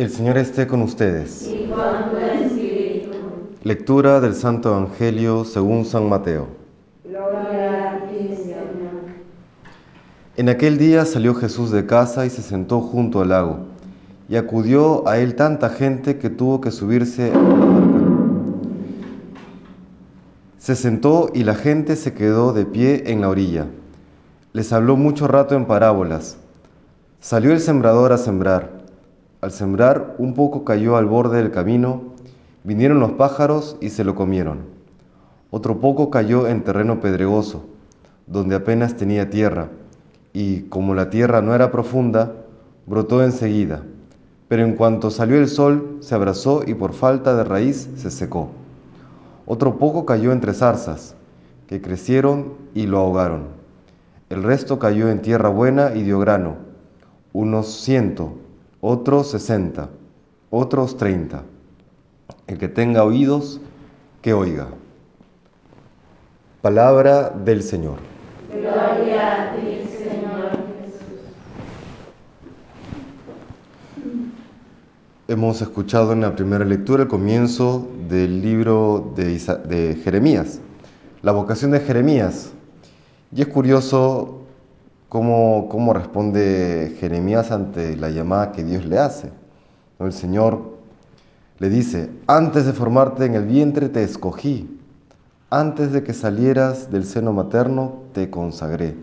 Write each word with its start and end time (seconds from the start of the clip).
El 0.00 0.08
Señor 0.08 0.38
esté 0.38 0.66
con 0.66 0.80
ustedes. 0.80 1.46
Lectura 3.62 4.22
del 4.22 4.34
Santo 4.34 4.70
Evangelio 4.70 5.44
según 5.44 5.84
San 5.84 6.08
Mateo. 6.08 6.46
Gloria 7.04 7.90
a 7.90 8.08
ti, 8.08 8.34
Señor. 8.34 8.62
En 10.38 10.48
aquel 10.48 10.78
día 10.78 11.04
salió 11.04 11.34
Jesús 11.34 11.70
de 11.70 11.84
casa 11.84 12.24
y 12.24 12.30
se 12.30 12.40
sentó 12.40 12.80
junto 12.80 13.20
al 13.20 13.28
lago, 13.28 13.58
y 14.30 14.36
acudió 14.36 15.06
a 15.06 15.18
él 15.18 15.34
tanta 15.34 15.68
gente 15.68 16.16
que 16.16 16.30
tuvo 16.30 16.62
que 16.62 16.70
subirse 16.70 17.30
a 17.34 17.38
una 17.38 17.66
barca. 17.66 18.04
Se 20.56 20.76
sentó 20.76 21.28
y 21.34 21.44
la 21.44 21.56
gente 21.56 21.94
se 21.96 22.14
quedó 22.14 22.54
de 22.54 22.64
pie 22.64 23.02
en 23.08 23.20
la 23.20 23.28
orilla. 23.28 23.66
Les 24.54 24.72
habló 24.72 24.96
mucho 24.96 25.28
rato 25.28 25.56
en 25.56 25.66
parábolas. 25.66 26.38
Salió 27.20 27.52
el 27.52 27.60
sembrador 27.60 28.14
a 28.14 28.16
sembrar. 28.16 28.79
Al 29.40 29.52
sembrar, 29.52 30.16
un 30.18 30.34
poco 30.34 30.64
cayó 30.64 30.96
al 30.96 31.06
borde 31.06 31.38
del 31.38 31.50
camino, 31.50 32.02
vinieron 32.62 33.00
los 33.00 33.12
pájaros 33.12 33.78
y 33.80 33.88
se 33.88 34.04
lo 34.04 34.14
comieron. 34.14 34.58
Otro 35.50 35.80
poco 35.80 36.10
cayó 36.10 36.46
en 36.46 36.62
terreno 36.62 37.00
pedregoso, 37.00 37.64
donde 38.26 38.54
apenas 38.54 38.96
tenía 38.96 39.30
tierra, 39.30 39.70
y 40.34 40.64
como 40.64 40.94
la 40.94 41.08
tierra 41.08 41.40
no 41.40 41.54
era 41.54 41.72
profunda, 41.72 42.34
brotó 42.84 43.24
enseguida. 43.24 43.82
Pero 44.48 44.62
en 44.62 44.74
cuanto 44.74 45.10
salió 45.10 45.38
el 45.38 45.48
sol, 45.48 45.96
se 46.00 46.14
abrazó 46.14 46.62
y 46.66 46.74
por 46.74 46.92
falta 46.92 47.34
de 47.34 47.44
raíz 47.44 47.88
se 47.96 48.10
secó. 48.10 48.50
Otro 49.46 49.78
poco 49.78 50.04
cayó 50.04 50.32
entre 50.32 50.52
zarzas, 50.52 51.14
que 51.66 51.80
crecieron 51.80 52.52
y 52.74 52.86
lo 52.86 52.98
ahogaron. 52.98 53.44
El 54.28 54.42
resto 54.42 54.78
cayó 54.78 55.08
en 55.08 55.22
tierra 55.22 55.48
buena 55.48 55.94
y 55.94 56.02
dio 56.02 56.18
grano, 56.18 56.56
unos 57.32 57.68
ciento, 57.68 58.34
otros 58.80 59.30
sesenta, 59.30 59.90
otros 60.50 60.96
treinta. 60.96 61.42
El 62.46 62.58
que 62.58 62.68
tenga 62.68 63.04
oídos, 63.04 63.60
que 64.22 64.32
oiga. 64.32 64.68
Palabra 66.62 67.30
del 67.30 67.62
Señor. 67.62 67.98
Gloria 68.52 69.52
a 69.52 69.56
ti, 69.56 69.82
Señor 69.96 70.50
Jesús. 70.82 71.20
Hemos 75.28 75.62
escuchado 75.62 76.12
en 76.12 76.22
la 76.22 76.34
primera 76.34 76.64
lectura 76.64 77.04
el 77.04 77.08
comienzo 77.08 77.88
del 78.08 78.42
libro 78.42 79.12
de, 79.14 79.32
Isa- 79.32 79.56
de 79.56 79.94
Jeremías, 80.02 80.60
la 81.22 81.32
vocación 81.32 81.70
de 81.70 81.80
Jeremías. 81.80 82.50
Y 83.32 83.42
es 83.42 83.46
curioso 83.46 84.39
cómo, 85.10 85.68
cómo 85.68 85.92
responde 85.92 86.96
Jeremías 86.98 87.50
ante 87.50 87.96
la 87.96 88.08
llamada 88.08 88.52
que 88.52 88.64
Dios 88.64 88.86
le 88.86 88.98
hace. 88.98 89.30
El 89.98 90.14
Señor 90.14 90.78
le 91.58 91.68
dice, 91.68 92.08
antes 92.26 92.64
de 92.64 92.72
formarte 92.72 93.26
en 93.26 93.34
el 93.34 93.44
vientre 93.44 93.90
te 93.90 94.02
escogí, 94.02 94.78
antes 95.50 95.92
de 95.92 96.04
que 96.04 96.14
salieras 96.14 96.90
del 96.90 97.04
seno 97.04 97.32
materno 97.32 98.04
te 98.14 98.30
consagré, 98.30 98.94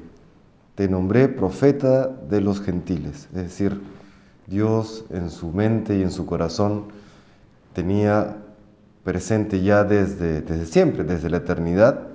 te 0.75 0.87
nombré 0.87 1.27
profeta 1.27 2.07
de 2.07 2.39
los 2.39 2.61
gentiles. 2.61 3.27
Es 3.35 3.43
decir, 3.43 3.81
Dios 4.47 5.03
en 5.11 5.29
su 5.29 5.49
mente 5.49 5.97
y 5.97 6.03
en 6.03 6.11
su 6.11 6.25
corazón 6.25 6.85
tenía 7.73 8.37
presente 9.03 9.61
ya 9.61 9.83
desde, 9.83 10.41
desde 10.41 10.65
siempre, 10.65 11.03
desde 11.03 11.29
la 11.29 11.37
eternidad, 11.37 12.06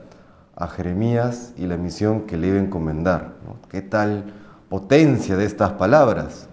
a 0.56 0.68
Jeremías 0.68 1.52
y 1.56 1.66
la 1.66 1.76
misión 1.76 2.22
que 2.22 2.36
le 2.36 2.48
iba 2.48 2.56
a 2.56 2.60
encomendar. 2.60 3.32
¿Qué 3.68 3.82
tal 3.82 4.24
potencia 4.68 5.36
de 5.36 5.44
estas 5.44 5.72
palabras? 5.72 6.48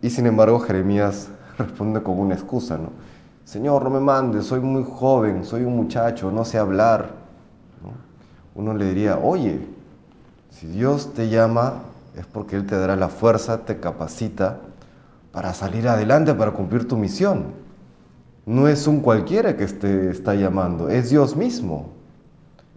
Y 0.00 0.10
sin 0.10 0.26
embargo 0.26 0.60
Jeremías 0.60 1.28
responde 1.58 2.02
con 2.02 2.18
una 2.18 2.34
excusa, 2.34 2.78
¿no? 2.78 2.90
Señor, 3.44 3.84
no 3.84 3.90
me 3.90 4.00
mandes, 4.00 4.46
soy 4.46 4.60
muy 4.60 4.84
joven, 4.84 5.44
soy 5.44 5.64
un 5.64 5.76
muchacho, 5.76 6.30
no 6.30 6.44
sé 6.44 6.58
hablar. 6.58 7.10
¿no? 7.82 7.90
Uno 8.54 8.72
le 8.72 8.86
diría, 8.86 9.18
oye, 9.18 9.60
si 10.50 10.66
Dios 10.68 11.12
te 11.12 11.28
llama 11.28 11.82
es 12.16 12.26
porque 12.26 12.56
Él 12.56 12.66
te 12.66 12.76
dará 12.76 12.96
la 12.96 13.08
fuerza, 13.08 13.64
te 13.64 13.80
capacita 13.80 14.58
para 15.32 15.54
salir 15.54 15.88
adelante, 15.88 16.34
para 16.34 16.52
cumplir 16.52 16.86
tu 16.86 16.96
misión. 16.96 17.54
No 18.44 18.68
es 18.68 18.86
un 18.86 19.00
cualquiera 19.00 19.56
que 19.56 19.66
te 19.66 20.10
está 20.10 20.34
llamando, 20.34 20.88
es 20.88 21.10
Dios 21.10 21.36
mismo. 21.36 21.90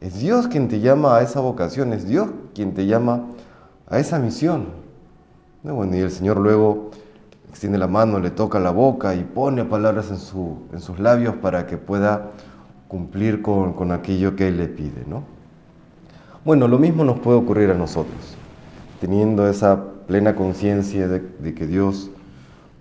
Es 0.02 0.20
Dios 0.20 0.48
quien 0.48 0.68
te 0.68 0.80
llama 0.80 1.18
a 1.18 1.22
esa 1.22 1.40
vocación, 1.40 1.94
es 1.94 2.08
Dios 2.08 2.30
quien 2.54 2.74
te 2.74 2.86
llama 2.86 3.24
a 3.88 4.00
esa 4.00 4.20
misión. 4.20 4.68
No, 5.64 5.76
bueno, 5.76 5.96
y 5.96 6.00
el 6.00 6.12
Señor 6.12 6.38
luego 6.38 6.92
extiende 7.50 7.78
la 7.78 7.88
mano, 7.88 8.20
le 8.20 8.32
toca 8.32 8.60
la 8.60 8.72
boca 8.72 9.16
y 9.16 9.24
pone 9.24 9.64
palabras 9.64 10.12
en, 10.12 10.18
su, 10.18 10.58
en 10.74 10.82
sus 10.82 11.00
labios 11.00 11.36
para 11.36 11.66
que 11.66 11.78
pueda 11.78 12.32
cumplir 12.88 13.42
con, 13.42 13.92
aquello 13.92 14.36
que 14.36 14.50
Él 14.50 14.58
le 14.58 14.68
pide. 14.68 15.06
¿no? 15.08 15.24
Bueno, 16.44 16.68
lo 16.68 16.78
mismo 16.78 17.04
nos 17.04 17.20
puede 17.20 17.38
ocurrir 17.38 17.72
a 17.72 17.76
nosotros, 17.76 18.36
teniendo 19.00 19.48
esa 19.48 19.84
plena 20.06 20.36
conciencia 20.36 21.08
de, 21.08 21.20
de 21.20 21.56
que 21.56 21.66
Dios 21.66 22.12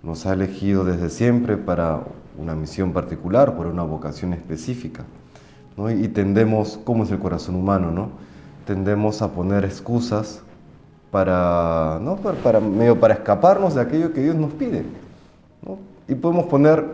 nos 0.03 0.25
ha 0.25 0.33
elegido 0.33 0.83
desde 0.83 1.09
siempre 1.09 1.57
para 1.57 2.01
una 2.37 2.53
misión 2.53 2.93
particular, 2.93 3.55
para 3.55 3.69
una 3.69 3.83
vocación 3.83 4.33
específica. 4.33 5.05
¿No? 5.77 5.89
Y 5.91 6.07
tendemos, 6.07 6.79
como 6.83 7.03
es 7.03 7.11
el 7.11 7.19
corazón 7.19 7.55
humano, 7.55 7.91
¿no? 7.91 8.25
tendemos 8.65 9.21
a 9.21 9.29
poner 9.31 9.63
excusas 9.63 10.41
para, 11.11 11.99
¿no? 12.01 12.17
para, 12.17 12.59
medio 12.59 12.99
para 12.99 13.13
escaparnos 13.13 13.75
de 13.75 13.81
aquello 13.81 14.11
que 14.11 14.21
Dios 14.21 14.35
nos 14.35 14.51
pide. 14.53 14.83
Y 16.07 16.15
podemos 16.15 16.45
poner 16.47 16.85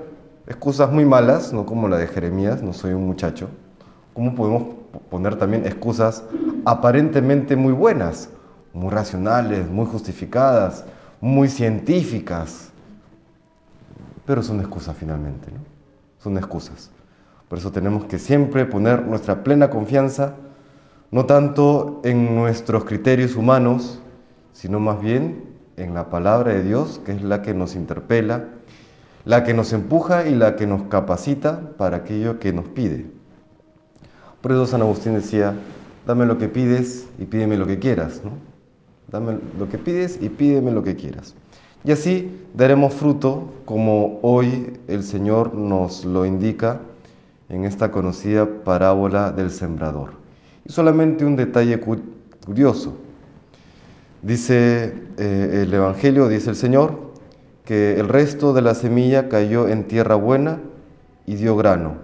excusas 0.47 0.91
muy 0.91 1.05
malas, 1.05 1.51
no 1.51 1.65
como 1.65 1.87
la 1.87 1.97
de 1.97 2.07
Jeremías, 2.07 2.61
no 2.61 2.73
soy 2.73 2.93
un 2.93 3.05
muchacho, 3.05 3.49
como 4.13 4.35
podemos 4.35 4.63
poner 5.09 5.35
también 5.37 5.65
excusas 5.65 6.23
aparentemente 6.65 7.55
muy 7.55 7.73
buenas, 7.73 8.29
muy 8.73 8.89
racionales, 8.89 9.69
muy 9.69 9.85
justificadas, 9.85 10.85
muy 11.19 11.49
científicas, 11.49 12.69
pero 14.25 14.43
son 14.43 14.59
excusas 14.59 14.95
finalmente, 14.97 15.51
¿no? 15.51 15.59
Son 16.19 16.37
excusas. 16.37 16.91
Por 17.51 17.59
eso 17.59 17.73
tenemos 17.73 18.05
que 18.05 18.17
siempre 18.17 18.65
poner 18.65 19.05
nuestra 19.05 19.43
plena 19.43 19.69
confianza, 19.69 20.35
no 21.11 21.25
tanto 21.25 21.99
en 22.05 22.33
nuestros 22.33 22.85
criterios 22.85 23.35
humanos, 23.35 23.99
sino 24.53 24.79
más 24.79 25.01
bien 25.01 25.43
en 25.75 25.93
la 25.93 26.09
palabra 26.09 26.53
de 26.53 26.63
Dios, 26.63 27.01
que 27.05 27.11
es 27.11 27.21
la 27.21 27.41
que 27.41 27.53
nos 27.53 27.75
interpela, 27.75 28.45
la 29.25 29.43
que 29.43 29.53
nos 29.53 29.73
empuja 29.73 30.29
y 30.29 30.33
la 30.33 30.55
que 30.55 30.65
nos 30.65 30.83
capacita 30.83 31.73
para 31.75 31.97
aquello 31.97 32.39
que 32.39 32.53
nos 32.53 32.69
pide. 32.69 33.07
Por 34.39 34.53
eso 34.53 34.65
San 34.65 34.81
Agustín 34.81 35.15
decía, 35.15 35.53
dame 36.07 36.25
lo 36.25 36.37
que 36.37 36.47
pides 36.47 37.09
y 37.19 37.25
pídeme 37.25 37.57
lo 37.57 37.67
que 37.67 37.79
quieras, 37.79 38.21
¿no? 38.23 38.31
Dame 39.09 39.39
lo 39.59 39.67
que 39.67 39.77
pides 39.77 40.17
y 40.21 40.29
pídeme 40.29 40.71
lo 40.71 40.83
que 40.83 40.95
quieras. 40.95 41.35
Y 41.83 41.91
así 41.91 42.31
daremos 42.53 42.93
fruto 42.93 43.51
como 43.65 44.19
hoy 44.21 44.79
el 44.87 45.03
Señor 45.03 45.53
nos 45.53 46.05
lo 46.05 46.25
indica 46.25 46.79
en 47.51 47.65
esta 47.65 47.91
conocida 47.91 48.47
parábola 48.63 49.31
del 49.31 49.51
sembrador. 49.51 50.11
Y 50.65 50.71
solamente 50.71 51.25
un 51.25 51.35
detalle 51.35 51.79
cu- 51.81 51.99
curioso. 52.45 52.93
Dice 54.21 54.93
eh, 55.17 55.63
el 55.63 55.73
Evangelio, 55.73 56.29
dice 56.29 56.49
el 56.51 56.55
Señor, 56.55 57.11
que 57.65 57.99
el 57.99 58.07
resto 58.07 58.53
de 58.53 58.61
la 58.61 58.73
semilla 58.73 59.27
cayó 59.27 59.67
en 59.67 59.83
tierra 59.83 60.15
buena 60.15 60.59
y 61.25 61.35
dio 61.35 61.57
grano. 61.57 61.95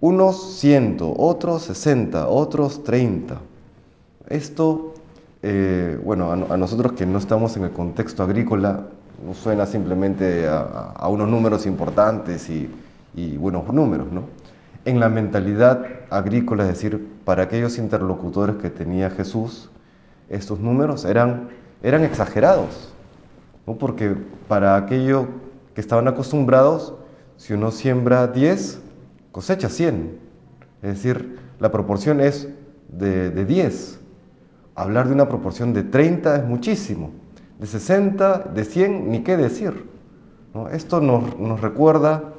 Unos 0.00 0.58
ciento, 0.58 1.12
otros 1.16 1.62
sesenta, 1.62 2.28
otros 2.28 2.84
treinta. 2.84 3.38
Esto, 4.28 4.94
eh, 5.42 5.98
bueno, 6.04 6.30
a, 6.30 6.36
no- 6.36 6.46
a 6.52 6.56
nosotros 6.56 6.92
que 6.92 7.04
no 7.04 7.18
estamos 7.18 7.56
en 7.56 7.64
el 7.64 7.70
contexto 7.72 8.22
agrícola, 8.22 8.84
nos 9.26 9.38
suena 9.38 9.66
simplemente 9.66 10.46
a, 10.48 11.08
unos 11.08 11.28
números 11.28 11.66
importantes 11.66 12.48
y 12.48 13.36
buenos 13.38 13.66
números, 13.72 14.06
¿no? 14.12 14.22
En 14.84 15.00
la 15.00 15.08
mentalidad 15.08 15.86
agrícola, 16.10 16.64
es 16.64 16.68
decir, 16.68 17.08
para 17.24 17.44
aquellos 17.44 17.78
interlocutores 17.78 18.56
que 18.56 18.68
tenía 18.68 19.08
Jesús, 19.08 19.70
estos 20.28 20.60
números 20.60 21.06
eran, 21.06 21.48
eran 21.82 22.04
exagerados, 22.04 22.92
¿no? 23.66 23.76
porque 23.76 24.14
para 24.46 24.76
aquello 24.76 25.28
que 25.74 25.80
estaban 25.80 26.06
acostumbrados, 26.06 26.94
si 27.38 27.54
uno 27.54 27.70
siembra 27.70 28.26
10, 28.26 28.80
cosecha 29.32 29.70
100. 29.70 30.18
Es 30.82 30.90
decir, 30.90 31.38
la 31.60 31.72
proporción 31.72 32.20
es 32.20 32.48
de, 32.88 33.30
de 33.30 33.44
10. 33.46 34.00
Hablar 34.74 35.08
de 35.08 35.14
una 35.14 35.28
proporción 35.28 35.72
de 35.72 35.82
30 35.82 36.36
es 36.36 36.44
muchísimo. 36.44 37.10
De 37.58 37.66
60, 37.66 38.50
de 38.54 38.64
100, 38.64 39.10
ni 39.10 39.22
qué 39.22 39.38
decir. 39.38 39.88
¿no? 40.52 40.68
Esto 40.68 41.00
nos, 41.00 41.38
nos 41.38 41.60
recuerda 41.60 42.34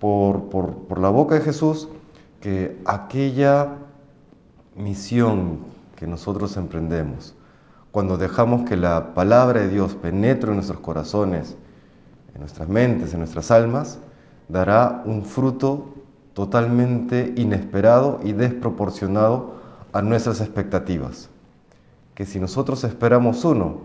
por, 0.00 0.44
por- 0.50 0.74
por 0.86 0.98
la 0.98 1.08
boca 1.08 1.34
de 1.36 1.40
Jesús 1.40 1.88
que 2.40 2.78
aquella 2.84 3.76
misión 4.76 5.58
que 5.96 6.06
nosotros 6.06 6.56
emprendemos, 6.56 7.34
cuando 7.90 8.18
dejamos 8.18 8.68
que 8.68 8.76
la 8.76 9.14
palabra 9.14 9.60
de 9.60 9.68
Dios 9.68 9.94
penetre 9.94 10.50
en 10.50 10.56
nuestros 10.56 10.80
corazones, 10.80 11.56
en 12.34 12.40
nuestras 12.40 12.68
mentes, 12.68 13.14
en 13.14 13.20
nuestras 13.20 13.50
almas, 13.50 13.98
dará 14.48 15.02
un 15.06 15.24
fruto 15.24 15.94
totalmente 16.34 17.32
inesperado 17.36 18.20
y 18.22 18.32
desproporcionado 18.34 19.54
a 19.92 20.02
nuestras 20.02 20.42
expectativas. 20.42 21.30
Que 22.14 22.26
si 22.26 22.38
nosotros 22.38 22.84
esperamos 22.84 23.42
uno, 23.46 23.78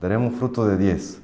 daremos 0.00 0.34
fruto 0.34 0.66
de 0.66 0.78
diez. 0.78 1.20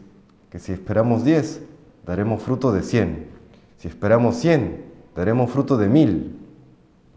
Que 0.50 0.58
si 0.58 0.72
esperamos 0.72 1.24
diez, 1.24 1.62
daremos 2.06 2.42
fruto 2.42 2.70
de 2.72 2.82
cien. 2.82 3.33
Si 3.78 3.88
esperamos 3.88 4.36
cien, 4.36 4.84
daremos 5.14 5.50
fruto 5.50 5.76
de 5.76 5.88
mil. 5.88 6.38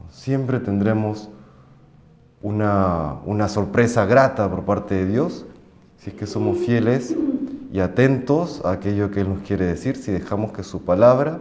Siempre 0.09 0.59
tendremos 0.59 1.29
una, 2.41 3.15
una 3.25 3.47
sorpresa 3.47 4.05
grata 4.05 4.49
por 4.49 4.63
parte 4.63 4.95
de 4.95 5.05
Dios 5.05 5.45
si 5.97 6.11
es 6.11 6.15
que 6.15 6.27
somos 6.27 6.59
fieles 6.59 7.15
y 7.71 7.79
atentos 7.79 8.61
a 8.63 8.71
aquello 8.71 9.11
que 9.11 9.21
Él 9.21 9.29
nos 9.29 9.39
quiere 9.39 9.65
decir, 9.65 9.95
si 9.97 10.11
dejamos 10.11 10.51
que 10.51 10.63
su 10.63 10.83
palabra 10.83 11.39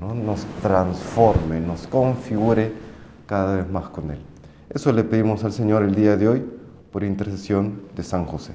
nos 0.00 0.44
transforme, 0.60 1.60
nos 1.60 1.86
configure 1.86 2.72
cada 3.26 3.56
vez 3.56 3.70
más 3.70 3.88
con 3.90 4.10
Él. 4.10 4.18
Eso 4.70 4.92
le 4.92 5.04
pedimos 5.04 5.44
al 5.44 5.52
Señor 5.52 5.82
el 5.82 5.94
día 5.94 6.16
de 6.16 6.28
hoy 6.28 6.44
por 6.90 7.04
intercesión 7.04 7.82
de 7.94 8.02
San 8.02 8.24
José. 8.24 8.52